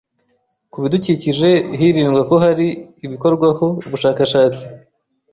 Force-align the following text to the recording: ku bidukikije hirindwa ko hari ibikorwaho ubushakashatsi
ku 0.71 0.77
bidukikije 0.83 1.49
hirindwa 1.79 2.21
ko 2.29 2.35
hari 2.45 2.67
ibikorwaho 3.05 3.65
ubushakashatsi 3.87 4.63